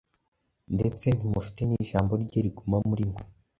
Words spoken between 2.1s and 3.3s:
rye riguma muri mwe,